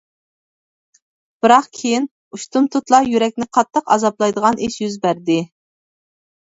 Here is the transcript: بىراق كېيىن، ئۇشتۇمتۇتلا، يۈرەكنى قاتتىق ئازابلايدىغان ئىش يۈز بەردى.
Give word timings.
بىراق 1.47 1.67
كېيىن، 1.81 2.09
ئۇشتۇمتۇتلا، 2.39 3.03
يۈرەكنى 3.11 3.49
قاتتىق 3.59 3.95
ئازابلايدىغان 3.97 4.61
ئىش 4.69 4.81
يۈز 4.85 5.01
بەردى. 5.07 5.41